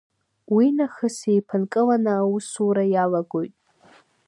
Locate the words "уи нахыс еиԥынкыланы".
0.55-2.11